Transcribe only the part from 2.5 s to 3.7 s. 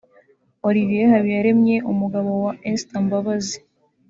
Esther Mbabazi